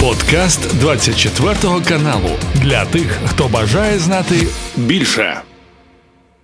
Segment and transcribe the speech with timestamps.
[0.00, 1.54] Подкаст 24
[1.88, 4.34] каналу для тих, хто бажає знати
[4.76, 5.40] більше.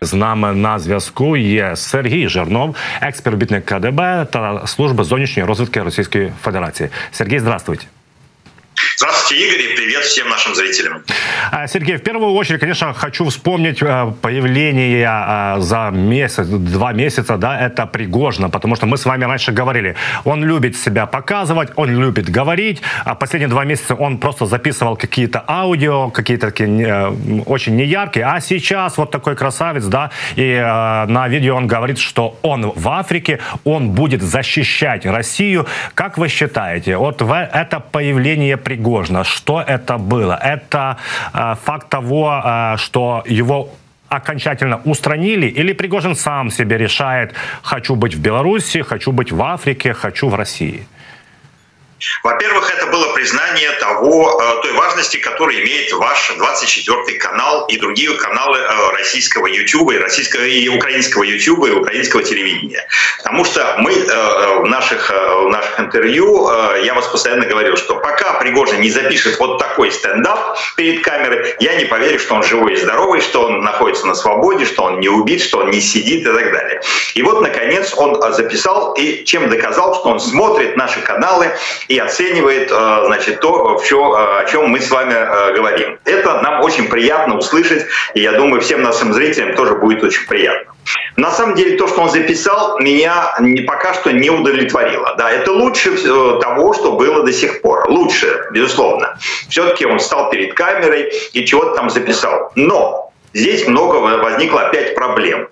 [0.01, 6.89] З нами на зв'язку є Сергій Жернов, експертбітник КДБ та служби зовнішньої розвитки Російської Федерації.
[7.13, 7.87] Сергій, здравствуйте.
[8.99, 11.05] Здравствуйте, Игорь, и привет всем нашим зрителям.
[11.67, 17.61] Сергей, в первую очередь, конечно, хочу вспомнить э, появление э, за месяц, два месяца, да,
[17.61, 22.31] это Пригожина, потому что мы с вами раньше говорили, он любит себя показывать, он любит
[22.31, 28.25] говорить, а последние два месяца он просто записывал какие-то аудио, какие-то такие э, очень неяркие,
[28.25, 30.59] а сейчас вот такой красавец, да, и
[31.09, 35.67] на видео он говорит, что он в Африке, он будет защищать Россию.
[35.95, 38.86] Как вы считаете, вот это появление Пригожина,
[39.25, 40.39] что это было?
[40.43, 40.97] Это
[41.35, 43.69] э, факт того, э, что его
[44.09, 49.93] окончательно устранили, или Пригожин сам себе решает, хочу быть в Беларуси, хочу быть в Африке,
[49.95, 50.87] хочу в России?
[52.23, 58.15] Во-первых, это было признание того, э, той важности, которую имеет ваш 24 канал и другие
[58.15, 62.87] каналы э, российского YouTube, и, российского, и украинского YouTube, и украинского телевидения.
[63.19, 66.51] Потому что мы э, в наших, в наших интервью,
[66.83, 71.75] я вас постоянно говорил, что пока Пригожин не запишет вот такой стендап перед камерой, я
[71.77, 75.09] не поверю, что он живой и здоровый, что он находится на свободе, что он не
[75.09, 76.81] убит, что он не сидит и так далее.
[77.15, 81.51] И вот, наконец, он записал и чем доказал, что он смотрит наши каналы
[81.89, 85.99] и оценивает, э, значит, то, о чем мы с вами э, говорим.
[86.05, 90.73] Это нам очень приятно услышать, и я думаю, всем нашим зрителям тоже будет очень приятно.
[91.17, 93.35] На самом деле то, что он записал, меня
[93.67, 95.15] пока что не удовлетворило.
[95.17, 97.91] Да, это лучше э, того, что было до сих пор.
[97.91, 99.19] Лучше, безусловно.
[99.49, 102.53] Все-таки он стал перед камерой и чего-то там записал.
[102.55, 103.06] Но
[103.37, 105.49] здесь много возникло опять проблем.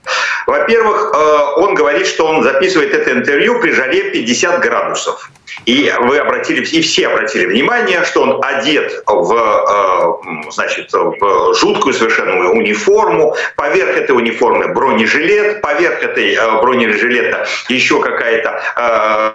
[0.47, 1.15] Во-первых,
[1.57, 5.31] он говорит, что он записывает это интервью при жаре 50 градусов.
[5.67, 11.95] И вы обратили, и все обратили внимание, что он одет в, э, значит, в жуткую
[11.95, 18.61] совершенно униформу, поверх этой униформы бронежилет, поверх этой э, бронежилета еще какая-то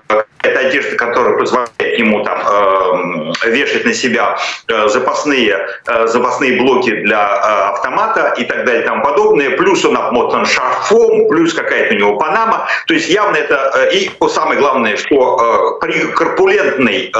[0.09, 2.78] э, это одежда, которая позволяет ему там э,
[3.45, 8.85] вешать на себя э, запасные, э, запасные блоки для э, автомата и так далее и
[8.85, 9.51] тому подобное.
[9.51, 12.67] Плюс он обмотан шарфом, плюс какая-то у него панама.
[12.87, 13.89] То есть явно это...
[13.93, 17.11] И самое главное, что корпулентный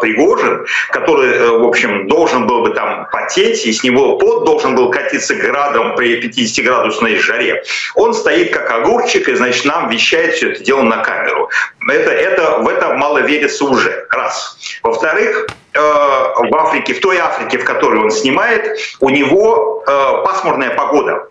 [0.00, 4.90] Пригожин, который, в общем, должен был бы там потеть, и с него пот должен был
[4.90, 7.62] катиться градом при 50-градусной жаре,
[7.94, 11.50] он стоит как огурчик, и, значит, нам вещает все это дело на камеру.
[11.88, 14.06] Это, это в это мало верится уже.
[14.10, 14.56] Раз.
[14.82, 21.28] Во-вторых, в Африке, в той Африке, в которой он снимает, у него э, пасмурная погода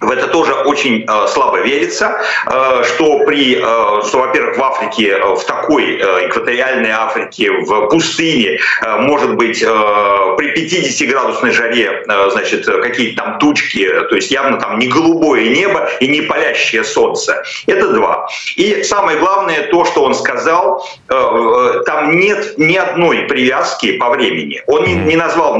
[0.00, 5.10] в это тоже очень э, слабо верится, э, что при, э, что, во-первых, в Африке,
[5.10, 9.66] э, в такой э, экваториальной Африке, в пустыне, э, может быть, э,
[10.38, 15.88] при 50-градусной жаре, э, значит, какие-то там тучки, то есть явно там не голубое небо
[16.00, 17.42] и не палящее солнце.
[17.66, 18.26] Это два.
[18.56, 24.10] И самое главное, то, что он сказал, э, э там нет ни одной привязки по
[24.10, 24.62] времени.
[24.66, 25.58] Он не, не назвал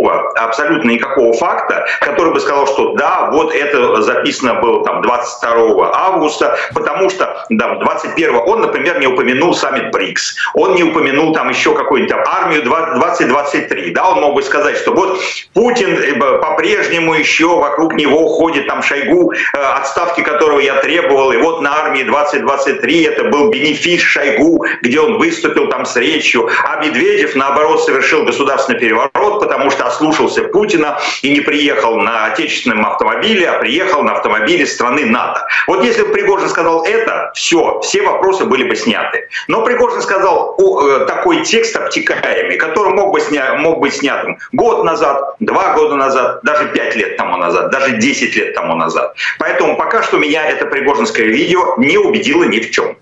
[0.00, 5.90] никакого, абсолютно никакого факта, который бы сказал, что да, вот это записано было там 22
[5.92, 11.48] августа, потому что да, 21 он, например, не упомянул саммит БРИКС, он не упомянул там
[11.50, 15.20] еще какую-нибудь там армию 2023, да, он мог бы сказать, что вот
[15.54, 21.36] Путин э, по-прежнему еще вокруг него ходит там Шойгу, э, отставки которого я требовал, и
[21.36, 26.84] вот на армии 2023 это был бенефис Шойгу, где он выступил там с речью, а
[26.84, 33.48] Медведев, наоборот, совершил государственный переворот, потому что ослушался Путина и не приехал на отечественном автомобиле,
[33.48, 35.46] а приехал на автомобиле страны НАТО.
[35.66, 39.28] Вот если бы Пригожин сказал это, все, все вопросы были бы сняты.
[39.48, 44.84] Но Пригожин сказал э, такой текст обтекаемый, который мог, бы сня, мог быть снятым год
[44.84, 49.14] назад, два года назад, даже пять лет тому назад, даже десять лет тому назад.
[49.38, 52.96] Поэтому пока что меня это пригожинское видео не убедило ни в чем.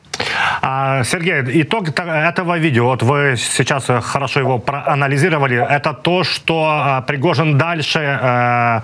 [0.63, 7.01] А, Сергей, итог этого видео, вот вы сейчас хорошо его проанализировали, это то, что а,
[7.03, 8.81] Пригожин дальше э,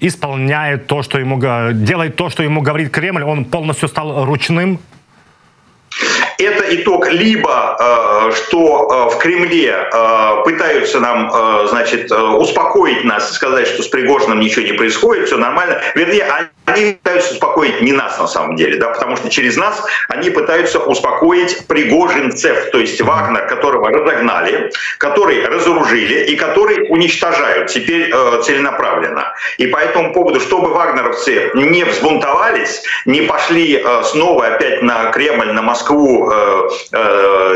[0.00, 1.40] исполняет то, что ему
[1.72, 4.78] делает то, что ему говорит Кремль, он полностью стал ручным
[6.42, 11.30] это итог либо, э, что э, в Кремле э, пытаются нам,
[11.68, 15.80] значит, успокоить нас и сказать, что с Пригожиным ничего не происходит, все нормально.
[15.94, 16.26] Вернее,
[16.66, 20.78] они пытаются успокоить не нас на самом деле, да, потому что через нас они пытаются
[20.78, 28.12] успокоить пригожинцев, то есть Вагнер, которого разогнали, который разоружили и который уничтожают теперь
[28.42, 29.34] целенаправленно.
[29.58, 35.62] И по этому поводу, чтобы вагнеровцы не взбунтовались, не пошли снова опять на Кремль, на
[35.62, 36.31] Москву,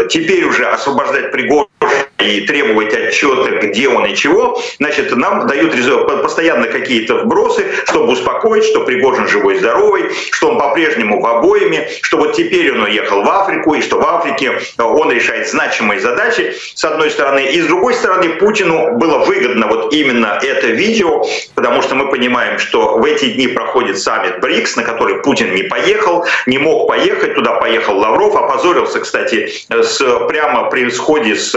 [0.08, 1.68] теперь уже освобождать Пригожина,
[2.18, 5.74] и требовать отчета, где он и чего, значит, нам дают
[6.22, 12.16] постоянно какие-то вбросы, чтобы успокоить, что Пригожин живой, здоровый, что он по-прежнему в обоими, что
[12.18, 16.84] вот теперь он уехал в Африку, и что в Африке он решает значимые задачи, с
[16.84, 17.40] одной стороны.
[17.46, 21.24] И с другой стороны, Путину было выгодно вот именно это видео,
[21.54, 25.64] потому что мы понимаем, что в эти дни проходит саммит БРИКС, на который Путин не
[25.64, 29.98] поехал, не мог поехать, туда поехал Лавров, опозорился, кстати, с,
[30.28, 31.54] прямо при сходе с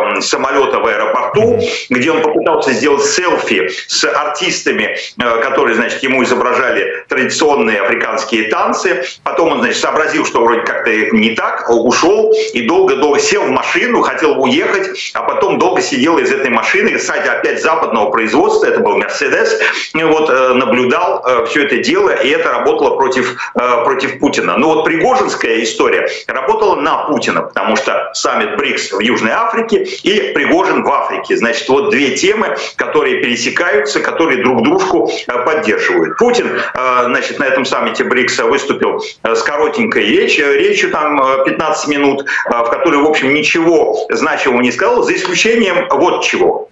[0.00, 6.22] э, самолета в аэропорту, где он попытался сделать селфи с артистами, э, которые, значит, ему
[6.22, 9.04] изображали традиционные африканские танцы.
[9.22, 14.02] Потом он, значит, сообразил, что вроде как-то не так, ушел и долго-долго сел в машину,
[14.02, 18.96] хотел уехать, а потом долго сидел из этой машины, кстати, опять западного производства, это был
[18.96, 19.58] Мерседес,
[19.94, 24.56] вот, э, наблюдал все это дело, и это работало против, против Путина.
[24.56, 30.32] Но вот Пригожинская история работала на Путина, потому что саммит БРИКС в Южной Африке и
[30.32, 31.36] Пригожин в Африке.
[31.36, 36.16] Значит, вот две темы, которые пересекаются, которые друг дружку э, поддерживают.
[36.18, 41.88] Путин, э, значит, на этом саммите БРИКСа выступил э, с коротенькой речью, речью там 15
[41.88, 46.69] минут, в которой, в общем, ничего значимого не сказал, за исключением вот чего.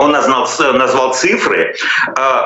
[0.00, 1.74] Он назвал, назвал цифры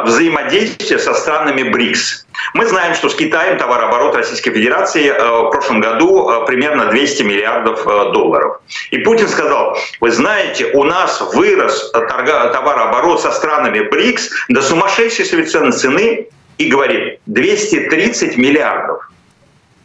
[0.05, 2.27] взаимодействия со странами БРИКС.
[2.55, 7.23] Мы знаем, что с Китаем товарооборот Российской Федерации э, в прошлом году э, примерно 200
[7.23, 8.61] миллиардов э, долларов.
[8.91, 15.71] И Путин сказал, вы знаете, у нас вырос товарооборот со странами БРИКС до сумасшедшей совершенно
[15.71, 16.27] цены
[16.59, 19.09] и говорит 230 миллиардов,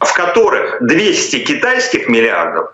[0.00, 2.72] в которых 200 китайских миллиардов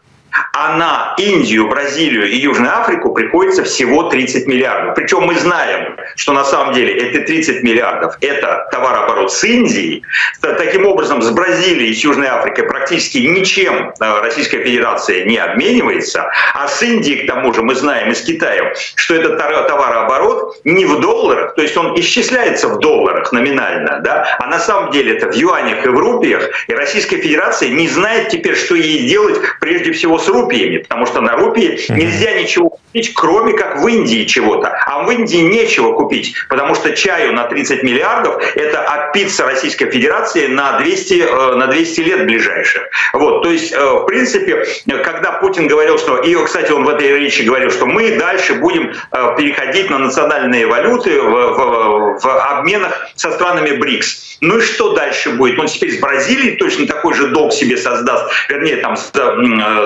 [0.58, 4.94] а на Индию, Бразилию и Южную Африку приходится всего 30 миллиардов.
[4.94, 10.02] Причем мы знаем, что на самом деле эти 30 миллиардов– это товарооборот с Индией.
[10.40, 16.30] Таким образом, с Бразилией и с Южной Африкой практически ничем э, Российская Федерация не обменивается.
[16.54, 20.86] А с Индией, к тому же, мы знаем, и с Китаем, что этот товарооборот не
[20.86, 25.30] в долларах, то есть он исчисляется в долларах номинально, да, а на самом деле это
[25.30, 26.48] в юанях и в рупиях.
[26.66, 31.20] И Российская Федерация не знает теперь, что ей делать прежде всего с рупиями, потому что
[31.20, 34.68] на рупии нельзя ничего купить, кроме как в Индии чего-то.
[34.86, 40.46] А в Индии нечего купить, потому что чаю на 30 миллиардов– это опиться Российской Федерации
[40.46, 42.82] на 200, э, на 200 лет ближайших.
[43.12, 44.64] Вот, то есть, э, в принципе,
[45.04, 48.92] когда Путин говорил, что, и, кстати, он в этой речи говорил, что мы дальше будем
[49.12, 54.38] э, переходить на национальные валюты в, в, в обменах со странами БРИКС.
[54.40, 55.58] Ну и что дальше будет?
[55.58, 58.96] Он теперь с Бразилией точно такой же долг себе создаст, вернее, там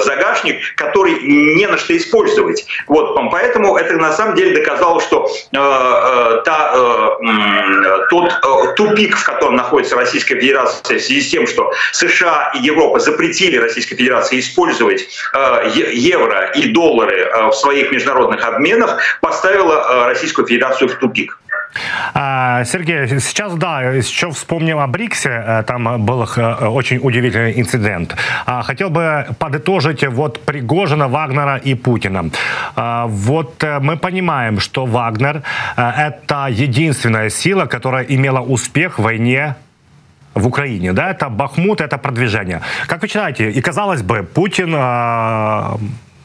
[0.00, 2.66] загашник, который не на что использовать.
[2.86, 9.16] Вот, поэтому это на самом деле доказало, что э, э, та, э, тот э, тупик,
[9.16, 13.96] в котором находится Российская Федерация в связи с тем, что США и Европа запретили Российской
[13.96, 20.88] Федерации использовать э, евро и доллары э, в своих международных обменах, поставила э, Российскую Федерацию
[20.88, 21.39] в тупик.
[22.14, 28.16] А, Сергей, сейчас, да, еще вспомнил о БРИКСе, э, там был э, очень удивительный инцидент.
[28.46, 32.30] А, хотел бы подытожить вот Пригожина, Вагнера и Путина.
[32.76, 35.42] А, вот э, мы понимаем, что Вагнер—
[35.76, 39.54] это единственная сила, которая имела успех в войне
[40.34, 42.60] в Украине, да, это Бахмут, это продвижение.
[42.86, 44.74] Как вы считаете, и казалось бы, Путин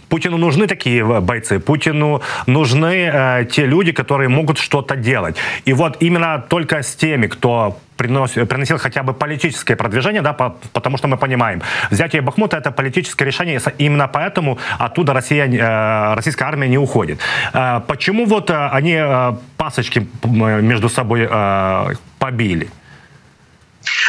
[0.10, 5.36] Путину нужны такие бойцы, Путину нужны э, те люди, которые могут что-то делать.
[5.66, 10.56] И вот именно только с теми, кто приносил, приносил хотя бы политическое продвижение, да, по,
[10.74, 16.46] потому что мы понимаем, взятие Бахмута это политическое решение, именно поэтому оттуда Россия, э, российская
[16.46, 17.20] армия не уходит.
[17.54, 22.70] Э, почему вот э, они э, пасочки между собой э, побили?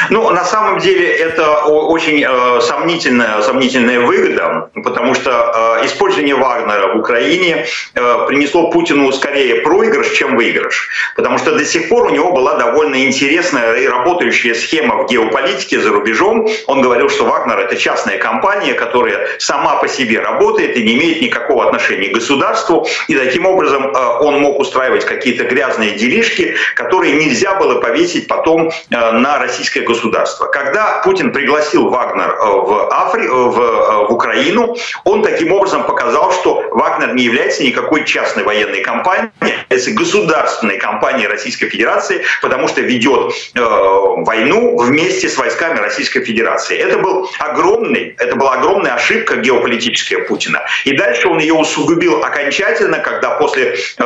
[0.09, 6.93] Ну, на самом деле это очень э, сомнительная, сомнительная выгода, потому что э, использование Вагнера
[6.93, 10.89] в Украине э, принесло Путину скорее проигрыш, чем выигрыш.
[11.15, 15.79] Потому что до сих пор у него была довольно интересная и работающая схема в геополитике
[15.79, 16.47] за рубежом.
[16.67, 21.21] Он говорил, что Вагнер это частная компания, которая сама по себе работает и не имеет
[21.21, 22.87] никакого отношения к государству.
[23.07, 28.69] И таким образом э, он мог устраивать какие-то грязные делишки, которые нельзя было повесить потом
[28.69, 30.45] э, на российское государства.
[30.47, 33.25] Когда Путин пригласил Вагнер э, в, Афри...
[33.25, 38.43] Э, в, э, в Украину, он таким образом показал, что Вагнер не является никакой частной
[38.43, 39.31] военной компанией,
[39.69, 46.77] это государственной компанией Российской Федерации, потому что ведет э, войну вместе с войсками Российской Федерации.
[46.77, 50.61] Это был огромный, это была огромная ошибка геополитическая Путина.
[50.85, 54.03] И дальше он ее усугубил окончательно, когда после э,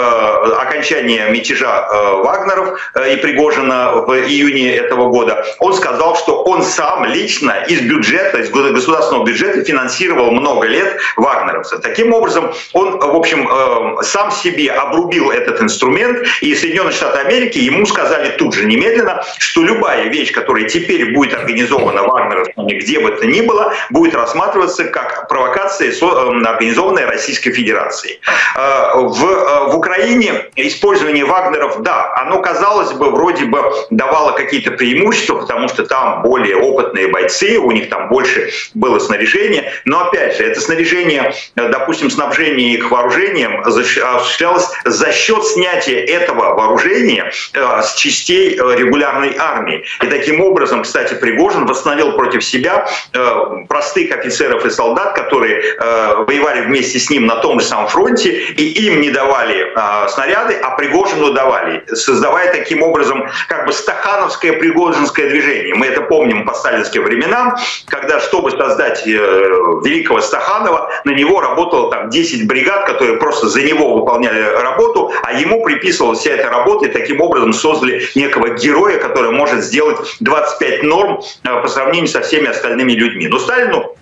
[0.59, 6.43] окончания мятежа э, Вагнеров э, и Пригожина в июне этого года он он сказал, что
[6.43, 11.81] он сам лично из бюджета, из государственного бюджета финансировал много лет вагнеровцев.
[11.81, 17.57] Таким образом, он, в общем, э, сам себе обрубил этот инструмент, и Соединенные Штаты Америки
[17.57, 23.11] ему сказали тут же немедленно, что любая вещь, которая теперь будет организована вагнеровцами, где бы
[23.11, 28.19] то ни было, будет рассматриваться как провокация, э, организованная Российской Федерацией.
[28.55, 35.39] Э, в, в Украине использование вагнеров, да, оно, казалось бы, вроде бы давало какие-то преимущества,
[35.39, 40.43] потому что там более опытные бойцы, у них там больше было снаряжения, но опять же,
[40.43, 48.55] это снаряжение, допустим, снабжение их вооружением осуществлялось за счет снятия этого вооружения э, с частей
[48.55, 49.83] э, регулярной армии.
[50.01, 56.61] И таким образом, кстати, Пригожин восстановил против себя э, простых офицеров и солдат, которые воевали
[56.61, 59.73] вместе с ним на том же самом фронте, и им не давали
[60.09, 65.50] снаряды, а Пригожину давали, создавая таким образом как бы стахановское пригожинское движение.
[65.75, 67.55] Мы это помним по сталинским временам,
[67.87, 73.93] когда, чтобы создать великого Стаханова, на него работало там 10 бригад, которые просто за него
[73.93, 79.31] выполняли работу, а ему приписывалась вся эта работа, и таким образом создали некого героя, который
[79.31, 83.27] может сделать 25 норм э, по сравнению со всеми остальными людьми.
[83.27, 83.95] Но Сталину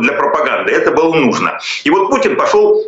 [0.00, 1.58] для пропаганды это было нужно.
[1.84, 2.82] И вот Путин пошел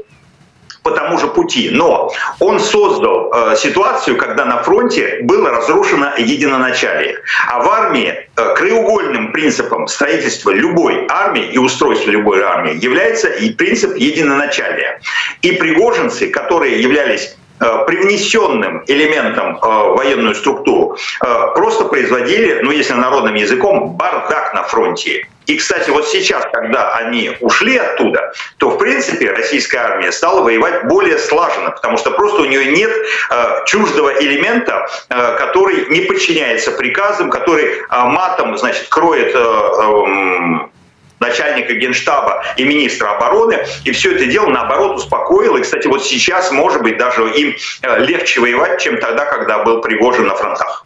[0.85, 1.71] по тому же пути.
[1.73, 7.17] Но он создал э, ситуацию, когда на фронте было разрушено единоначалие.
[7.49, 13.51] А в армии э, краеугольным принципом строительства любой армии и устройства любой армии является и
[13.51, 15.01] принцип единоначалия.
[15.41, 17.35] И пригожинцы, которые являлись
[17.87, 24.63] привнесенным элементом э, в военную структуру, э, просто производили, ну если народным языком, бардак на
[24.63, 25.27] фронте.
[25.47, 30.87] И, кстати, вот сейчас, когда они ушли оттуда, то, в принципе, российская армия стала воевать
[30.87, 32.91] более слаженно, потому что просто у нее нет
[33.31, 40.75] э, чуждого элемента, э, который не подчиняется приказам, который э, матом, значит, кроет э, э,
[41.21, 45.59] начальника генштаба и министра обороны, и все это дело, наоборот, успокоило.
[45.59, 49.81] И, кстати, вот сейчас, может быть, даже им э, легче воевать, чем тогда, когда был
[49.81, 50.85] Пригожин на фронтах.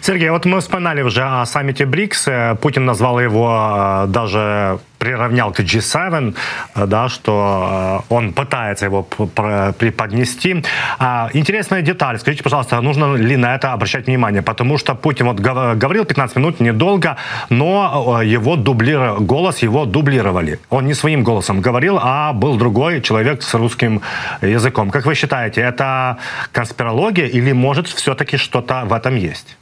[0.00, 2.28] Сергей, вот мы вспоминали уже о саммите БРИКС.
[2.60, 6.34] Путин назвал его э, даже приравнял к G7,
[6.76, 10.64] э, да, что э, он пытается его преподнести.
[10.98, 12.18] А, интересная деталь.
[12.18, 14.42] Скажите, пожалуйста, нужно ли на это обращать внимание?
[14.42, 17.16] Потому что Путин вот говорил 15 минут недолго,
[17.50, 19.14] но его дублир...
[19.18, 20.58] голос его дублировали.
[20.70, 24.00] Он не своим голосом говорил, а был другой человек с русским
[24.42, 24.90] языком.
[24.90, 26.16] Как вы считаете, это
[26.52, 29.56] конспирология или может все-таки что-то в этом есть?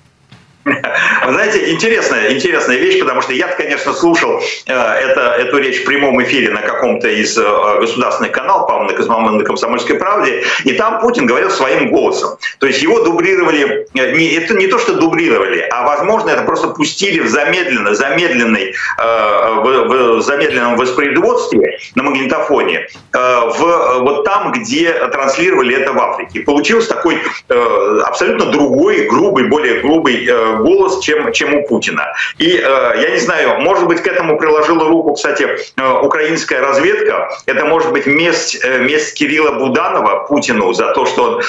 [0.64, 5.85] Вы знаете, интересная, интересная вещь, потому что я, конечно, слушал э, это, эту речь в
[5.87, 11.00] прямом эфире на каком-то из э, государственных каналов, по-моему, на, на «Комсомольской правде», и там
[11.00, 12.37] Путин говорил своим голосом.
[12.59, 16.69] То есть его дублировали, э, не, это не то, что дублировали, а, возможно, это просто
[16.69, 24.52] пустили в замедленно, замедленной, э, в, в замедленном воспроизводстве на магнитофоне, э, в, вот там,
[24.52, 26.40] где транслировали это в Африке.
[26.40, 30.29] получился такой э, абсолютно другой, грубый, более грубый
[30.62, 32.12] голос, чем, чем у Путина.
[32.38, 37.31] И э, я не знаю, может быть, к этому приложила руку, кстати, э, украинская разведка.
[37.47, 41.43] Это может быть месть, э, месть Кирилла Буданова Путину за то, что он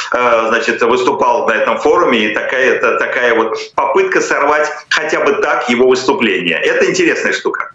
[0.49, 5.87] значит, выступал на этом форуме, и такая, такая вот попытка сорвать хотя бы так его
[5.87, 6.57] выступление.
[6.57, 7.71] Это интересная штука.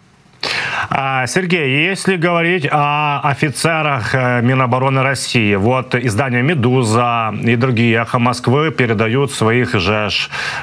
[0.89, 8.19] А, Сергей, если говорить о офицерах э, Минобороны России, вот издание «Медуза» и другие «Эхо
[8.19, 10.09] Москвы» передают своих же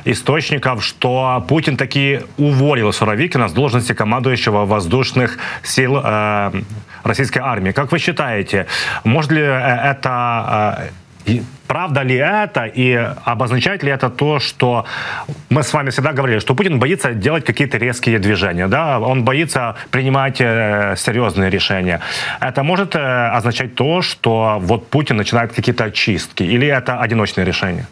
[0.04, 6.52] источников, что Путин таки уволил Суровикина с должности командующего воздушных сил э,
[7.02, 7.72] российской армии.
[7.72, 8.66] Как вы считаете,
[9.04, 10.90] может ли э, это
[11.66, 12.92] Правда ли это и
[13.24, 14.84] обозначает ли это то, что
[15.48, 19.74] мы с вами всегда говорили, что Путин боится делать какие-то резкие движения, да, он боится
[19.90, 22.00] принимать э, серьезные решения.
[22.40, 22.98] Это может э,
[23.36, 27.86] означать то, что вот Путин начинает какие-то очистки, или это одиночные решения?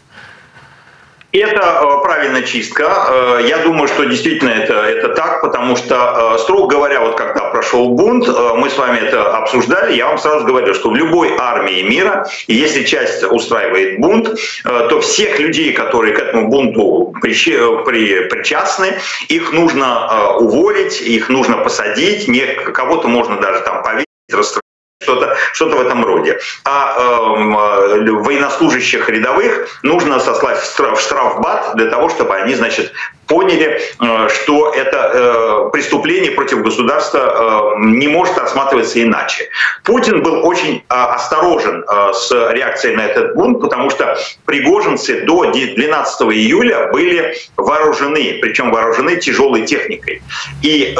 [1.33, 2.83] Это э, правильная чистка.
[3.09, 7.49] Э, я думаю, что действительно это, это так, потому что, э, строго говоря, вот когда
[7.49, 11.81] прошел бунт, мы с вами это обсуждали, я вам сразу говорю, что в любой армии
[11.81, 14.29] мира, если часть устраивает бунт,
[14.63, 22.29] то всех людей, которые к этому бунту причастны, их нужно уволить, их нужно посадить,
[22.73, 24.62] кого-то можно даже там повесить,
[25.03, 26.39] что-то что в этом роде.
[26.65, 32.91] А э, военнослужащих рядовых нужно сослать в штрафбат для того, чтобы они, значит,
[33.27, 39.49] поняли, э, что это э, преступление против государства э, не может рассматриваться иначе.
[39.83, 46.89] Путин был очень осторожен с реакцией на этот бунт, потому что пригожинцы до 12 июля
[46.91, 50.21] были вооружены, причем вооружены тяжелой техникой.
[50.61, 50.95] И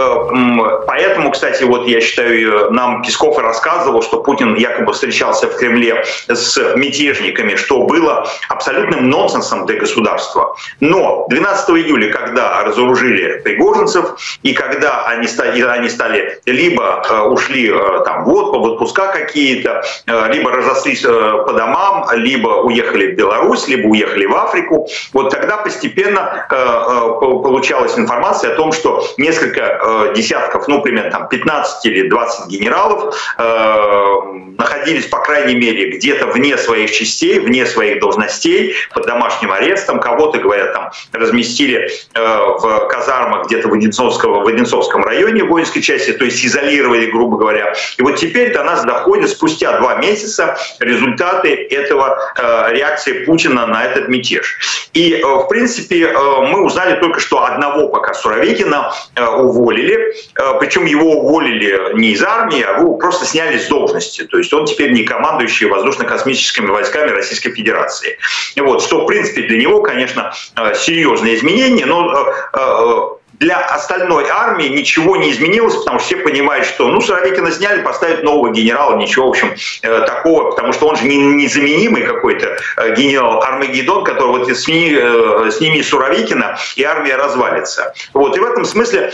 [0.88, 6.58] поэтому, кстати, вот я считаю, нам Песков рассказывал, что Путин якобы встречался в Кремле с
[6.76, 10.56] мятежниками, что было абсолютным нонсенсом для государства.
[10.80, 17.72] Но 12 июля, когда разоружили пригожинцев, и когда они стали, они стали либо э, ушли
[17.74, 23.88] э, там, в отпуска какие-то, э, либо разослись по домам, либо уехали в Беларусь, либо
[23.88, 31.12] уехали в Африку, вот тогда постепенно получалась информация о том, что несколько десятков, ну, примерно
[31.12, 38.00] там 15 или 20 генералов находились, по крайней мере, где-то вне своих частей, вне своих
[38.00, 40.00] должностей, под домашним арестом.
[40.00, 46.26] Кого-то, говорят, там разместили в казармах где-то в, Одинцовском, в Одинцовском районе воинской части, то
[46.26, 47.74] есть изолировали, грубо говоря.
[47.98, 53.84] И вот теперь до нас доходят спустя два месяца результаты этого э, реакции Путина на
[53.84, 54.58] этот мятеж.
[54.94, 60.60] И, э, в принципе, э, мы узнали только, что одного пока Суровикина э, уволили, э,
[60.60, 64.24] причем его уволили не из армии, а его просто сняли с должности.
[64.24, 68.18] То есть он теперь не командующий воздушно-космическими войсками Российской Федерации.
[68.58, 72.24] Вот, что, в принципе, для него, конечно, э, серьезные изменения, но
[72.54, 73.02] Э, э,
[73.40, 78.24] для остальной армии ничего не изменилось, потому что все понимают, что ну Суровикина сняли, поставят
[78.24, 82.58] нового генерала, ничего, в общем, э, такого, потому что он же не, незаменимый какой-то
[82.96, 87.94] генерал Армагеддон, который вот сними, сними Суровикина, и армия развалится.
[88.14, 89.12] Вот, и в этом смысле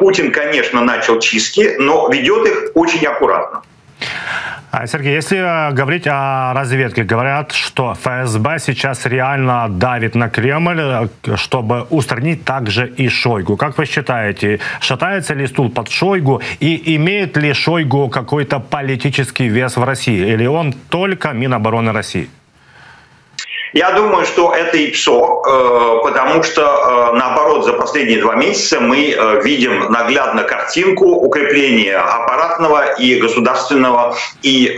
[0.00, 3.62] Путин, конечно, начал чистки, но ведет их очень аккуратно.
[4.74, 10.80] А, Сергей, если э, говорить о разведке, говорят, что ФСБ сейчас реально давит на Кремль,
[10.80, 13.58] э, чтобы устранить также и Шойгу.
[13.58, 19.76] Как вы считаете, шатается ли стул под Шойгу и имеет ли Шойгу какой-то политический вес
[19.76, 20.32] в России?
[20.32, 22.30] Или он только Минобороны России?
[23.72, 28.80] Я думаю, что это и ПСО, э, потому что, э, наоборот, за последние два месяца
[28.80, 34.74] мы э, видим наглядно картинку укрепления аппаратного и государственного и,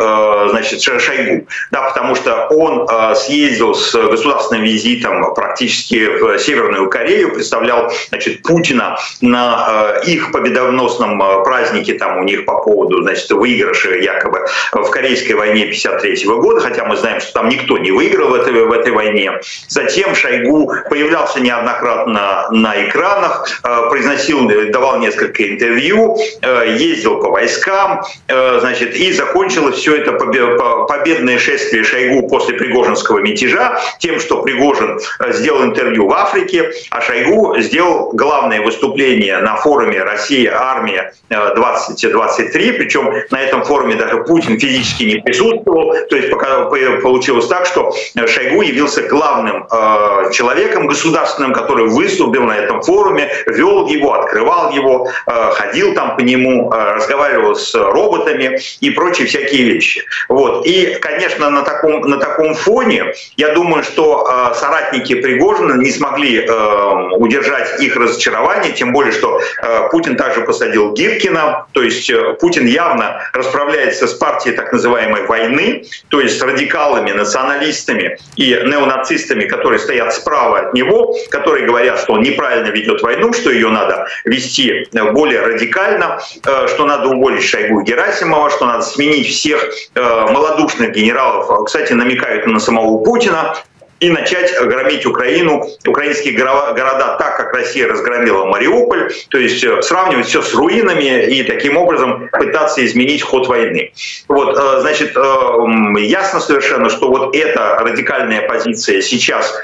[0.48, 1.46] значит, Шойгу.
[1.70, 2.86] Да, потому что он
[3.16, 11.94] съездил с государственным визитом практически в Северную Корею, представлял, значит, Путина на их победоносном празднике,
[11.94, 16.96] там у них по поводу, значит, выигрыша якобы в Корейской войне 53 года, хотя мы
[16.96, 19.32] знаем, что там никто не выиграл в этой, в этой войне.
[19.68, 28.02] Затем Шойгу появлялся неоднократно на экранах, э, произносил, давал несколько интервью, э, ездил по войскам,
[28.28, 35.00] э, значит, и закончилось все это победное шествие Шойгу после Пригожинского мятежа тем, что Пригожин
[35.30, 43.12] сделал интервью в Африке, а Шойгу сделал главное выступление на форуме «Россия, армия 2023», причем
[43.30, 47.94] на этом форуме даже Путин физически не присутствовал, то есть пока получилось так, что
[48.26, 55.08] Шойгу явился главным э, человеком государственным, который выступил на этом форуме, вел его, открывал его,
[55.26, 60.04] э, ходил там по нему, э, разговаривал с роботами и прочие всякие вещи.
[60.28, 60.66] Вот.
[60.66, 66.40] И, конечно, на таком, на таком фоне, я думаю, что э, соратники Пригожина не смогли
[66.40, 72.34] э, удержать их разочарование, тем более, что э, Путин также посадил Гиркина, то есть э,
[72.40, 79.44] Путин явно расправляется с партией так называемой войны, то есть с радикалами, националистами и неонацистами,
[79.44, 84.06] которые стоят справа от него, которые говорят, что он неправильно ведет войну, что ее надо
[84.24, 90.00] вести более радикально, э, что надо уволить Шойгу и Герасимова, что надо сменить всех э,
[90.00, 93.56] малодушных генералов, кстати, намекают на самого Путина,
[94.04, 100.26] и начать громить Украину, украинские города так, как Россия разгромила Мариуполь, то есть э, сравнивать
[100.26, 103.92] все с руинами и таким образом пытаться изменить ход войны.
[104.28, 109.54] Вот, э, значит, э, ясно совершенно, что вот эта радикальная позиция сейчас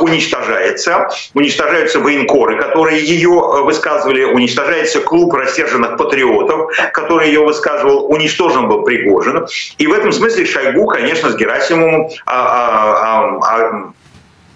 [0.00, 3.28] уничтожается, уничтожаются военкоры, которые ее
[3.64, 9.46] высказывали, уничтожается клуб рассерженных патриотов, который ее высказывал, уничтожен был Пригожин.
[9.78, 13.94] И в этом смысле Шойгу, конечно, с Герасимовым а, а, а, um,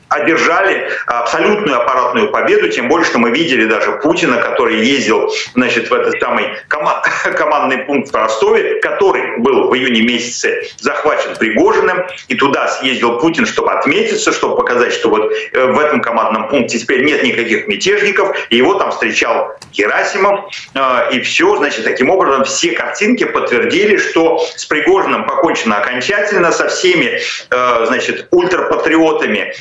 [0.09, 5.95] одержали абсолютную аппаратную победу, тем более, что мы видели даже Путина, который ездил значит, в
[5.95, 12.69] этот самый командный пункт в Ростове, который был в июне месяце захвачен Пригожиным, и туда
[12.69, 17.23] съездил Путин, чтобы отметиться, чтобы показать, что вот э, в этом командном пункте теперь нет
[17.23, 23.25] никаких мятежников, и его там встречал Герасимов, э, и все, значит, таким образом все картинки
[23.25, 29.55] подтвердили, что с Пригожиным покончено окончательно, со всеми, э, значит, ультрапатриотами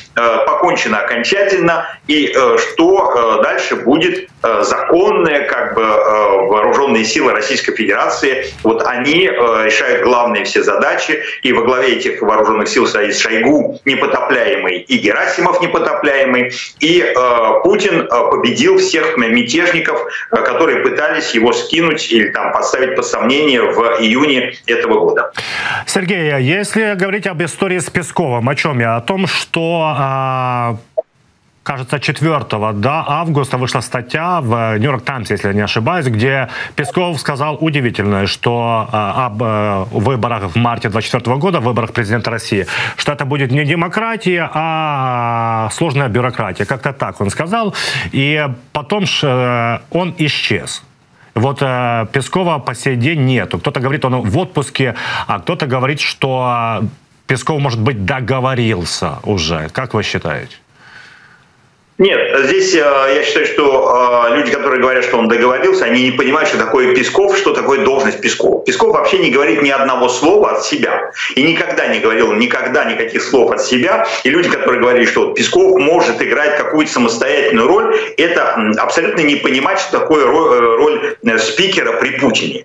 [0.46, 9.26] покончено окончательно и что дальше будет законные как бы вооруженные силы Российской Федерации, вот они
[9.26, 15.60] решают главные все задачи, и во главе этих вооруженных сил стоит Шойгу непотопляемый и Герасимов
[15.60, 17.12] непотопляемый, и
[17.62, 24.54] Путин победил всех мятежников, которые пытались его скинуть или там поставить под сомнение в июне
[24.66, 25.32] этого года.
[25.86, 28.96] Сергей, а если говорить об истории с Песковым, о чем я?
[28.96, 30.27] О том, что а,
[31.68, 37.20] кажется, 4 да, августа вышла статья в Нью-Йорк Таймс, если я не ошибаюсь, где Песков
[37.20, 43.12] сказал удивительное, что э, об э, выборах в марте 2024 года, выборах президента России, что
[43.12, 46.64] это будет не демократия, а сложная бюрократия.
[46.64, 47.74] Как-то так он сказал.
[48.12, 50.82] И потом э, он исчез.
[51.34, 53.58] Вот э, Пескова по сей день нету.
[53.58, 54.94] Кто-то говорит, он в отпуске,
[55.26, 56.80] а кто-то говорит, что
[57.28, 59.68] Песков, может быть, договорился уже.
[59.68, 60.56] Как вы считаете?
[61.98, 66.12] Нет, здесь э, я считаю, что э, люди, которые говорят, что он договорился, они не
[66.12, 68.64] понимают, что такое Песков, что такое должность Песков.
[68.64, 71.10] Песков вообще не говорит ни одного слова от себя.
[71.34, 74.06] И никогда не говорил никогда никаких слов от себя.
[74.22, 79.80] И люди, которые говорили, что Песков может играть какую-то самостоятельную роль, это абсолютно не понимать,
[79.80, 82.64] что такое э, роль спикера при Путине.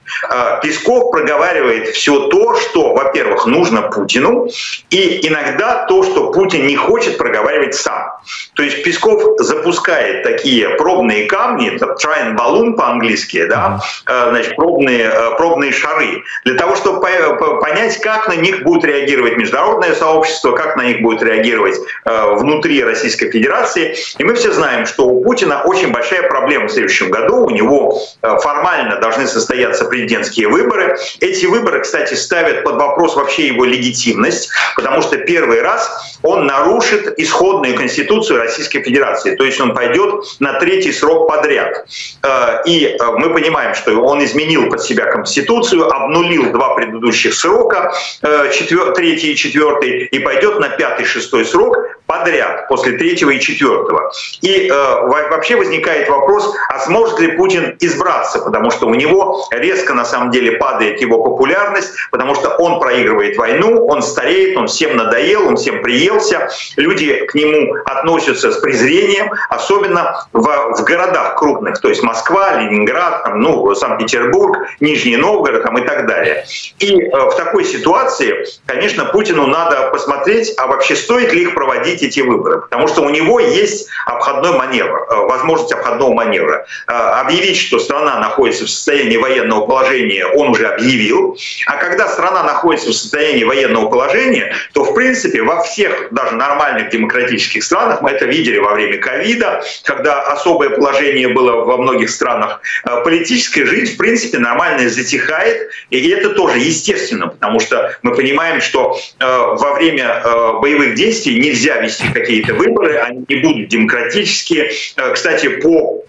[0.61, 4.47] Песков проговаривает все то, что, во-первых, нужно Путину,
[4.91, 8.11] и иногда то, что Путин не хочет проговаривать сам.
[8.53, 14.29] То есть Песков запускает такие пробные камни, try and balloon по-английски, да, uh-huh.
[14.29, 19.93] значит, пробные, э, пробные шары, для того, чтобы понять, как на них будет реагировать международное
[19.93, 23.95] сообщество, как на них будет реагировать э, внутри Российской Федерации.
[24.17, 27.45] И мы все знаем, что у Путина очень большая проблема в следующем году.
[27.45, 30.97] У него формально должны состояться президентские выборы.
[31.19, 37.13] Эти выборы, кстати, ставят под вопрос вообще его легитимность, потому что первый раз он нарушит
[37.17, 39.35] исходную конституцию Российской Федерации администрации.
[39.35, 41.85] То есть он пойдет на третий срок подряд.
[42.23, 47.93] Э, и э, мы понимаем, что он изменил под себя Конституцию, обнулил два предыдущих срока,
[48.21, 48.51] э,
[48.95, 54.11] третий и четвертый, и пойдет на пятый, шестой срок подряд, после третьего и четвертого.
[54.41, 60.05] И вообще возникает вопрос, а сможет ли Путин избраться, потому что у него резко на
[60.05, 65.47] самом деле падает его популярность, потому что он проигрывает войну, он стареет, он всем надоел,
[65.47, 71.79] он всем приелся, люди к нему относятся с презрением, населением, особенно в, в городах крупных,
[71.79, 76.45] то есть Москва, Ленинград, там, ну, Санкт-Петербург, Нижний Новгород там, и так далее.
[76.79, 82.03] И э, в такой ситуации, конечно, Путину надо посмотреть, а вообще стоит ли их проводить
[82.03, 86.65] эти выборы, потому что у него есть обходной маневр, э, возможность обходного маневра.
[86.87, 91.37] Э, объявить, что страна находится в состоянии военного положения, он уже объявил,
[91.67, 96.89] а когда страна находится в состоянии военного положения, то, в принципе, во всех даже нормальных
[96.89, 102.09] демократических странах, мы это видели во время время ковида, когда особое положение было во многих
[102.09, 105.69] странах, э, политическая жизнь, в принципе, нормально затихает.
[105.89, 111.39] И это тоже естественно, потому что мы понимаем, что э, во время э, боевых действий
[111.39, 114.71] нельзя вести какие-то выборы, они не будут демократические.
[115.13, 116.03] Кстати, по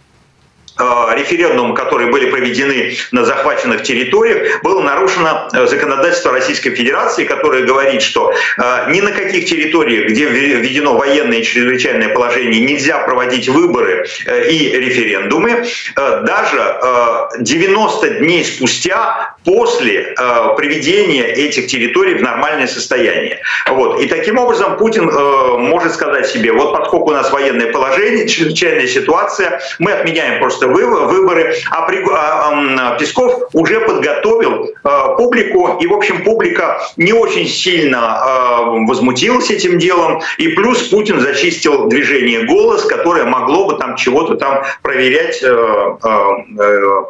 [0.76, 7.62] Э, референдумы, которые были проведены на захваченных территориях, было нарушено э, законодательство Российской Федерации, которое
[7.62, 13.48] говорит, что э, ни на каких территориях, где введено военное и чрезвычайное положение, нельзя проводить
[13.48, 15.66] выборы и референдумы.
[15.94, 16.78] Даже
[17.38, 20.14] 90 дней спустя после
[20.56, 23.40] приведения этих территорий в нормальное состояние.
[23.68, 24.00] Вот.
[24.00, 29.60] И таким образом Путин может сказать себе, вот поскольку у нас военное положение, чрезвычайная ситуация,
[29.78, 36.80] мы отменяем просто выборы, а, а Песков уже подготовил а, публику, и, в общем, публика
[36.96, 43.66] не очень сильно а, возмутилась этим делом, и плюс Путин зачистил движение «Голос», которое могло
[43.66, 47.04] бы там чего-то там проверять э, э,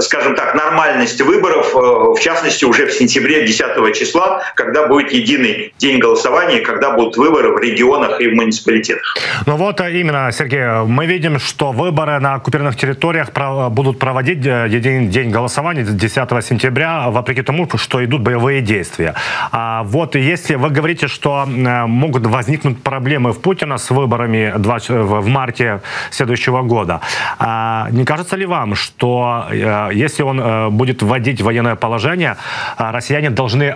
[0.00, 5.72] скажем так, нормальность выборов, э, в частности, уже в сентябре 10 числа, когда будет единый
[5.78, 9.16] день голосования, когда будут выборы в регионах и в муниципалитетах.
[9.46, 13.30] Ну вот именно, Сергей, мы видим, что выборы на оккупированных территориях территориях
[13.70, 19.14] будут проводить э, день, день голосования 10 сентября, вопреки тому, что идут боевые действия.
[19.52, 25.28] А вот если вы говорите, что э, могут возникнуть проблемы в Путина с выборами в
[25.28, 27.00] марте следующего года,
[27.38, 32.36] а не кажется ли вам, что э, если он будет вводить военное положение,
[32.78, 33.70] россияне должны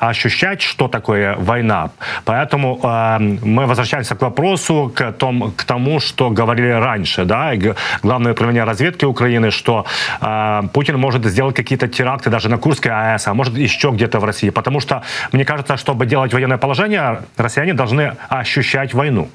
[0.00, 1.90] ощущать, что такое война?
[2.24, 2.78] Поэтому
[3.44, 7.24] мы возвращаемся к вопросу, к, том, к тому, что говорили раньше.
[7.24, 7.52] Да?
[8.02, 9.84] Главное управления разведки Украины, что
[10.20, 14.24] э, Путин может сделать какие-то теракты даже на Курской АЭС, а может еще где-то в
[14.24, 14.50] России.
[14.50, 19.28] Потому что, мне кажется, чтобы делать военное положение, россияне должны ощущать войну.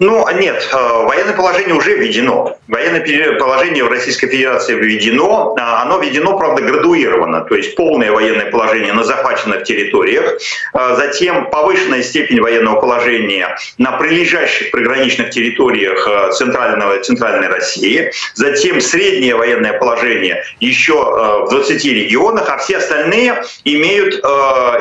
[0.00, 2.58] Ну, нет, э, военное положение уже введено.
[2.66, 5.54] Военное положение в Российской Федерации введено.
[5.56, 7.42] А оно введено, правда, градуировано.
[7.42, 10.38] То есть полное военное положение на захваченных территориях.
[10.72, 18.10] А затем повышенная степень военного положения на прилежащих приграничных территориях э, центрального, центральной России.
[18.34, 22.48] Затем среднее военное положение еще э, в 20 регионах.
[22.48, 24.24] А все остальные имеют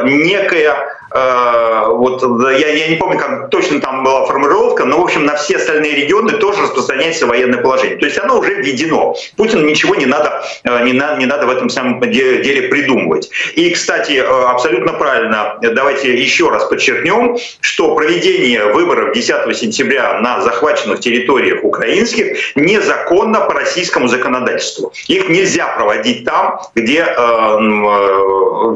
[0.05, 2.23] некое вот
[2.59, 5.95] я, я не помню, как точно там была формулировка, но, в общем, на все остальные
[5.95, 7.97] регионы тоже распространяется военное положение.
[7.97, 9.15] То есть оно уже введено.
[9.37, 13.29] Путину ничего не надо, э, не, на, не надо в этом самом деле придумывать.
[13.55, 20.41] И, кстати, э, абсолютно правильно, давайте еще раз подчеркнем, что проведение выборов 10 сентября на
[20.41, 24.91] захваченных территориях украинских незаконно по российскому законодательству.
[25.07, 27.13] Их нельзя проводить там, где э,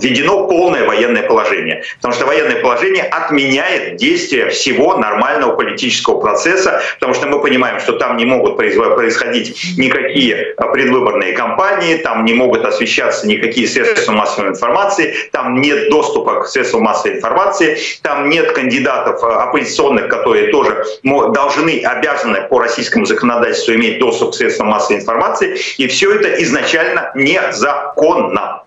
[0.02, 1.84] введено полное военное положение.
[1.98, 7.94] Потому что военное положение отменяет действие всего нормального политического процесса, потому что мы понимаем, что
[7.94, 15.16] там не могут происходить никакие предвыборные кампании, там не могут освещаться никакие средства массовой информации,
[15.32, 21.82] там нет доступа к средствам массовой информации, там нет кандидатов э, оппозиционных, которые тоже должны,
[21.84, 28.67] обязаны по российскому законодательству иметь доступ к средствам массовой информации, и все это изначально незаконно.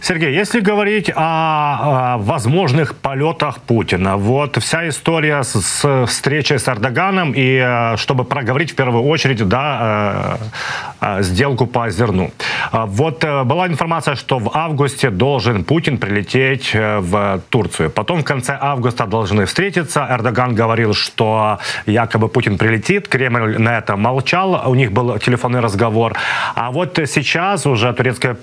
[0.00, 6.68] Сергей, если говорить о, о возможных полетах Путина, вот вся история с, с встречей с
[6.68, 10.38] Эрдоганом и э, чтобы проговорить в первую очередь, да,
[11.00, 12.30] э, э, сделку по зерну.
[12.72, 17.90] Вот была информация, что в августе должен Путин прилететь в Турцию.
[17.90, 20.06] Потом в конце августа должны встретиться.
[20.10, 23.08] Эрдоган говорил, что якобы Путин прилетит.
[23.08, 24.62] Кремль на это молчал.
[24.66, 26.14] У них был телефонный разговор.
[26.54, 28.34] А вот сейчас уже турецкая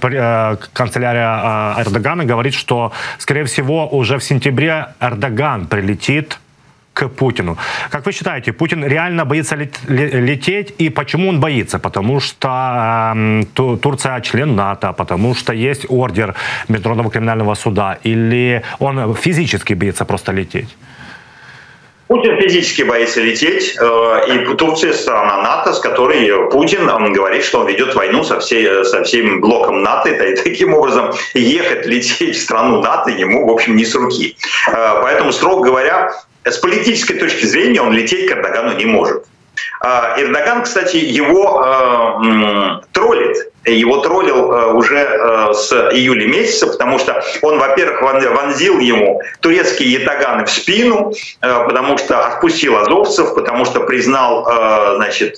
[0.91, 6.39] канцелярия Эрдогана говорит, что, скорее всего, уже в сентябре Эрдоган прилетит
[6.93, 7.57] к Путину.
[7.89, 10.73] Как вы считаете, Путин реально боится лететь?
[10.81, 11.79] И почему он боится?
[11.79, 12.47] Потому что
[13.15, 13.43] э,
[13.81, 16.35] Турция член НАТО, потому что есть ордер
[16.67, 20.75] Международного криминального суда, или он физически боится просто лететь?
[22.11, 27.61] Путин физически боится лететь, э, и Турция страна НАТО, с которой Путин он говорит, что
[27.61, 32.41] он ведет войну со, всей, со всем блоком НАТО, и таким образом ехать, лететь в
[32.41, 34.35] страну НАТО ему, в общем, не с руки.
[34.67, 36.11] Э, поэтому, строго говоря,
[36.43, 39.23] с политической точки зрения он лететь к Эрдогану не может.
[39.83, 43.51] Э, Эрдоган, кстати, его э, троллит.
[43.65, 50.45] Его троллил э, уже с июля месяца, потому что он, во-первых, вонзил ему турецкие ятаганы
[50.45, 54.45] в спину, потому что отпустил азовцев, потому что признал,
[54.95, 55.37] значит,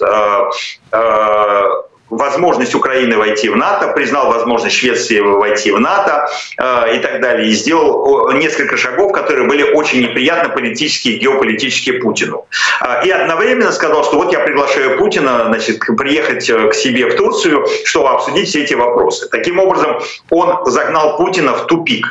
[2.18, 7.50] возможность Украины войти в НАТО, признал возможность Швеции войти в НАТО э, и так далее,
[7.50, 12.46] и сделал несколько шагов, которые были очень неприятны политически и геополитически Путину.
[12.82, 17.16] Э, и одновременно сказал, что вот я приглашаю Путина значит, приехать э, к себе в
[17.16, 19.28] Турцию, чтобы обсудить все эти вопросы.
[19.30, 20.00] Таким образом,
[20.30, 22.06] он загнал Путина в тупик.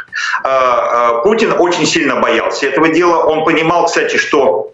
[0.45, 3.25] Э, э, Путин очень сильно боялся этого дела.
[3.25, 4.73] Он понимал, кстати, что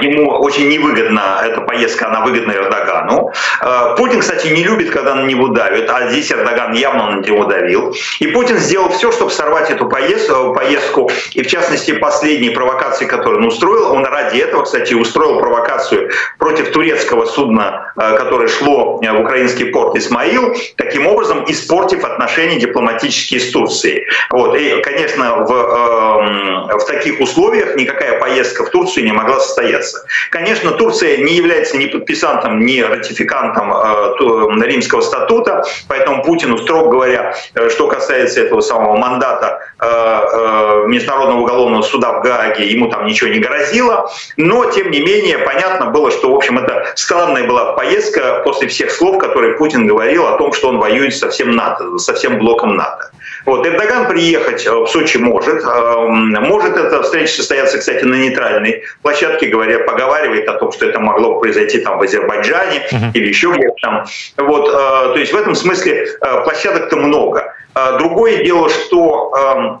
[0.00, 3.32] ему очень невыгодна эта поездка, она выгодна Эрдогану.
[3.60, 7.44] А, Путин, кстати, не любит, когда на него давят, а здесь Эрдоган явно на него
[7.44, 7.94] давил.
[8.20, 13.40] И Путин сделал все, чтобы сорвать эту поездку, поездку и в частности последние провокации, которые
[13.40, 13.92] он устроил.
[13.92, 20.54] Он ради этого, кстати, устроил провокацию против турецкого судна, которое шло в украинский порт Исмаил,
[20.76, 24.06] таким образом испортив отношения дипломатические с Турцией.
[24.30, 24.56] Вот.
[24.56, 30.04] И, конечно, в, э, в таких условиях никакая поездка в Турцию не могла состояться.
[30.30, 37.34] Конечно, Турция не является ни подписантом, ни ратификантом э, Римского статута, поэтому Путину, строго говоря,
[37.54, 43.30] э, что касается этого самого мандата э, Международного уголовного суда в Гааге, ему там ничего
[43.30, 48.42] не грозило, но, тем не менее, понятно было, что, в общем, это странная была поездка
[48.44, 52.14] после всех слов, которые Путин говорил о том, что он воюет со всем НАТО, со
[52.14, 53.10] всем блоком НАТО.
[53.44, 55.62] Вот, Эрдоган приехать в Сочи может.
[55.64, 61.38] Может эта встреча состояться, кстати, на нейтральной площадке говоря, поговаривает о том, что это могло
[61.38, 63.10] произойти там в Азербайджане uh-huh.
[63.14, 64.04] или еще где-то там.
[64.38, 67.54] Вот, э, то есть в этом смысле э, площадок-то много.
[67.74, 69.80] Э, другое дело, что эм,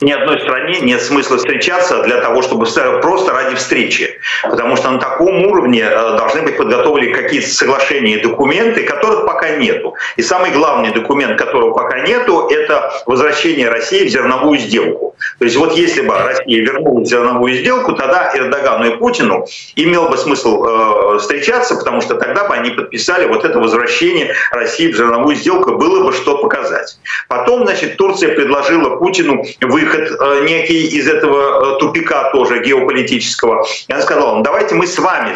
[0.00, 2.66] ни одной стране нет смысла встречаться для того, чтобы
[3.00, 4.18] просто ради встречи.
[4.42, 9.50] Потому что на таком уровне э, должны быть подготовлены какие-то соглашения и документы, которых пока
[9.56, 9.94] нету.
[10.16, 15.14] И самый главный документ, которого пока нету, это возвращение России в зерновую сделку.
[15.38, 20.16] То есть вот если бы Россия вернула зерновую сделку, тогда Эрдогану и Путину имел бы
[20.16, 25.36] смысл э, встречаться, потому что тогда бы они подписали вот это возвращение России в зерновую
[25.36, 26.98] сделку, было бы что показать.
[27.28, 29.44] Потом, значит, Турция предложила Путину
[29.84, 33.64] выход э, некий из этого э, тупика тоже геополитического.
[33.88, 35.34] И она сказала, давайте мы с вами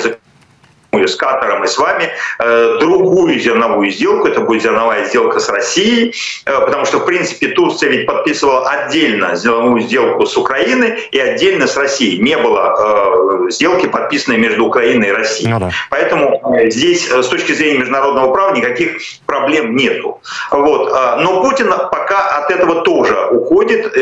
[0.93, 4.27] с Катаром и с вами э, другую зерновую сделку.
[4.29, 6.15] Это будет зерновая сделка с Россией,
[6.47, 11.67] э, потому что, в принципе, Турция ведь подписывала отдельно зерновую сделку с Украиной и отдельно
[11.67, 12.23] с Россией.
[12.23, 15.51] Не было э, сделки, подписанной между Украиной и Россией.
[15.51, 15.71] Ну, да.
[15.91, 20.21] Поэтому здесь с точки зрения международного права никаких проблем нету.
[20.51, 20.93] Вот.
[21.21, 23.95] Но Путин пока от этого тоже уходит.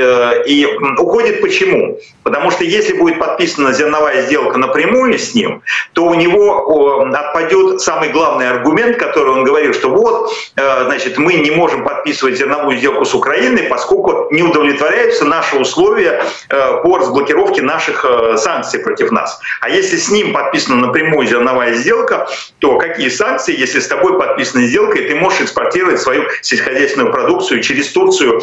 [0.46, 0.66] И
[0.98, 1.98] уходит почему?
[2.22, 8.10] Потому что если будет подписана зерновая сделка напрямую с ним, то у него отпадет самый
[8.10, 13.04] главный аргумент, который он говорил, что вот, э, значит, мы не можем подписывать зерновую сделку
[13.04, 19.40] с Украиной, поскольку не удовлетворяются наши условия э, по разблокировке наших э, санкций против нас.
[19.60, 24.66] А если с ним подписана напрямую зерновая сделка, то какие санкции, если с тобой подписана
[24.66, 28.40] сделка, и ты можешь экспортировать свою сельскохозяйственную продукцию через Турцию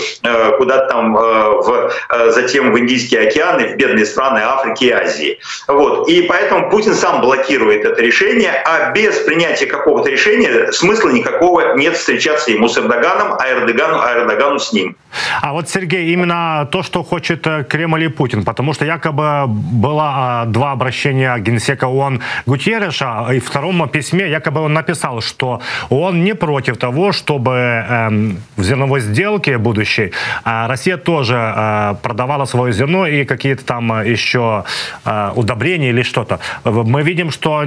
[0.57, 1.91] куда-то там в,
[2.29, 5.39] затем в Индийские океаны, в бедные страны Африки и Азии.
[5.67, 6.07] Вот.
[6.09, 11.75] И поэтому Путин сам блокирует это решение решение, а без принятия какого-то решения смысла никакого
[11.75, 14.95] нет встречаться ему с Эрдоганом, а Эрдогану, а Эрдогану с ним.
[15.41, 20.11] А вот, Сергей, именно то, что хочет э, Кремль и Путин, потому что якобы было
[20.15, 26.23] а, два обращения генсека ООН Гутерреша, и в втором письме якобы он написал, что он
[26.23, 30.13] не против того, чтобы эм, в зерновой сделке будущей
[30.45, 34.63] э, Россия тоже э, продавала свое зерно и какие-то там еще
[35.35, 36.39] удобрения или что-то.
[36.63, 37.63] Мы видим, что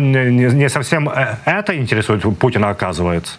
[0.52, 3.38] не совсем э, это интересует Путина, оказывается.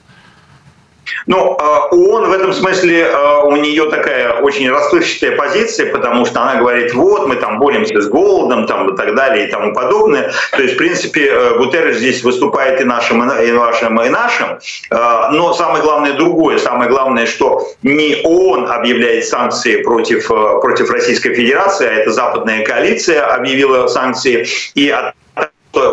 [1.26, 6.42] Ну, а, ООН в этом смысле, а, у нее такая очень расплывчатая позиция, потому что
[6.42, 10.32] она говорит, вот, мы там боремся с голодом там, и так далее и тому подобное.
[10.52, 14.60] То есть, в принципе, э, Гутерреш здесь выступает и нашим, и вашим, и нашим.
[14.90, 16.58] Но самое главное другое.
[16.58, 22.66] Самое главное, что не ООН объявляет санкции против, э, против Российской Федерации, а это западная
[22.66, 24.48] коалиция объявила санкции.
[24.76, 25.14] И от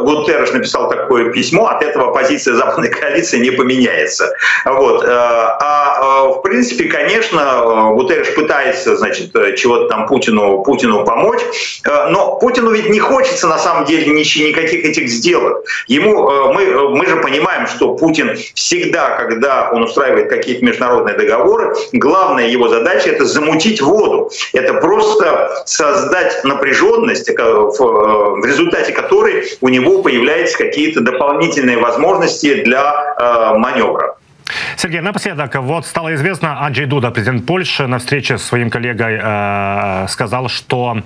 [0.03, 4.33] Гутерреш написал такое письмо, от этого позиция западной коалиции не поменяется.
[4.65, 5.05] Вот.
[5.05, 11.41] Э, а э, в принципе, конечно, Гутерреш пытается, значит, чего-то там Путину, Путину помочь,
[11.85, 15.65] э, но Путину ведь не хочется на самом деле никаких этих сделок.
[15.87, 22.49] Ему, мы, мы же понимаем, что Путин всегда, когда он устраивает какие-то международные договоры, главная
[22.49, 24.31] его задача это замутить воду.
[24.53, 33.59] Это просто создать напряженность, в результате которой у него появляются какие-то дополнительные возможности для э,
[33.59, 34.17] маневра.
[34.77, 40.07] Сергей, напоследок, вот стало известно, Анджей Дуда, президент Польши, на встрече с своим коллегой э,
[40.09, 41.03] сказал, что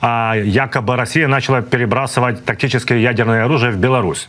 [0.00, 4.28] э, якобы Россия начала перебрасывать тактическое ядерное оружие в Беларусь.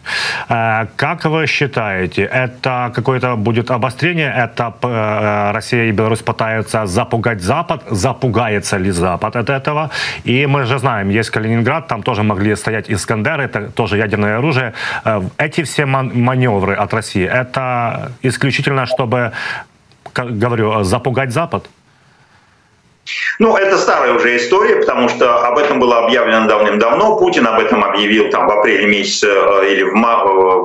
[0.50, 4.34] Э, как вы считаете, это какое-то будет обострение?
[4.36, 7.84] Это э, Россия и Беларусь пытаются запугать Запад?
[7.92, 9.92] Запугается ли Запад от этого?
[10.24, 14.74] И мы же знаем, есть Калининград, там тоже могли стоять Искандеры, это тоже ядерное оружие.
[15.06, 19.34] Э, эти все маневры от России, это исключительно исключительно, чтобы,
[20.14, 21.70] как говорю, запугать Запад?
[23.40, 27.18] Ну, это старая уже история, потому что об этом было объявлено давным-давно.
[27.18, 29.94] Путин об этом объявил там в апреле месяце э, или в,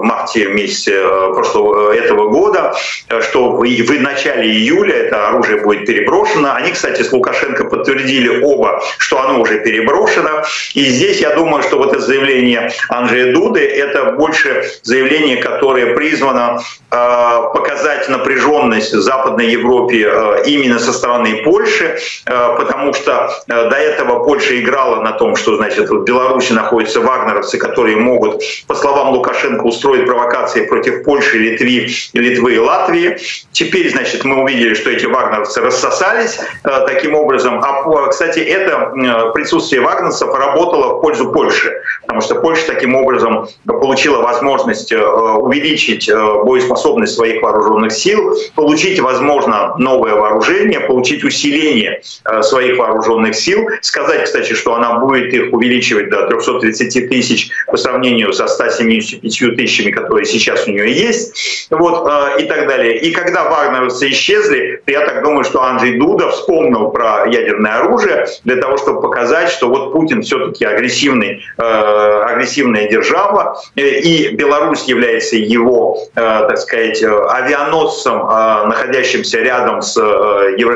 [0.03, 2.75] марте месяце э, прошлого э, этого года,
[3.21, 6.55] что в, в начале июля это оружие будет переброшено.
[6.55, 10.45] Они, кстати, с Лукашенко подтвердили оба, что оно уже переброшено.
[10.75, 16.61] И здесь я думаю, что вот это заявление Анджея Дуды, это больше заявление, которое призвано
[16.91, 16.97] э,
[17.55, 23.77] показать напряженность в Западной Европе э, именно со стороны Польши, э, потому что э, до
[23.77, 29.11] этого Польша играла на том, что, значит, в Беларуси находятся вагнеровцы, которые могут, по словам
[29.11, 33.19] Лукашенко, устроить провокации против Польши, Литвы, Литвы и Латвии.
[33.53, 37.61] Теперь, значит, мы увидели, что эти вагнеровцы рассосались э, таким образом.
[37.63, 43.49] А, кстати, это э, присутствие вагнерцев работало в пользу Польши, потому что Польша таким образом
[43.67, 46.11] получила возможность увеличить
[46.45, 52.03] боеспособность своих вооруженных сил, получить, возможно, новое вооружение, получить усиление
[52.43, 53.69] своих вооруженных сил.
[53.83, 59.91] Сказать, кстати, что она будет их увеличивать до 330 тысяч по сравнению со 175 тысячами,
[59.91, 62.99] которые сейчас у нее есть, вот, э, и так далее.
[62.99, 68.57] И когда вагнеровцы исчезли, я так думаю, что Анджей Дуда вспомнил про ядерное оружие для
[68.57, 75.99] того, чтобы показать, что вот Путин все-таки агрессивный э, агрессивная держава, и Беларусь является его,
[76.15, 78.19] так сказать, авианосцем,
[78.69, 79.95] находящимся рядом с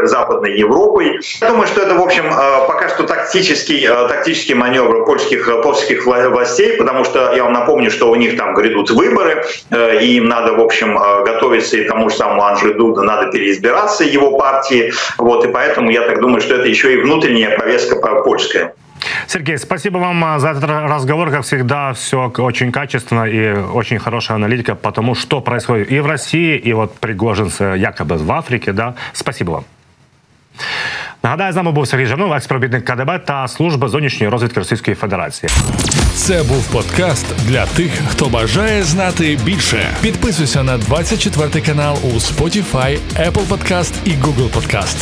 [0.04, 1.18] Западной Европой.
[1.40, 2.24] Я думаю, что это, в общем,
[2.66, 8.16] пока что тактический, тактический маневр польских, польских властей, потому что я вам напомню, что у
[8.16, 12.74] них там грядут выборы, и им надо, в общем, готовиться и тому же самому Анжи
[12.74, 14.92] Дуда надо переизбираться его партии.
[15.16, 18.74] Вот, и поэтому я так думаю, что это еще и внутренняя повестка польская.
[19.28, 21.30] Сергей, спасибо вам за этот разговор.
[21.30, 26.06] Как всегда, все очень качественно и очень хорошая аналитика по тому, что происходит и в
[26.06, 28.72] России, и вот Пригожин якобы в Африке.
[28.72, 28.96] Да?
[29.12, 29.64] Спасибо вам.
[31.22, 35.50] Нагадаю, з нами був Сергій Жанов, експробітник КДБ та служба зовнішньої розвідки Російської Федерації.
[36.14, 39.86] Це був подкаст для тих, хто бажає знати більше.
[40.02, 44.96] Підписуйся на 24 канал у Spotify, Apple Podcast і Google Podcast.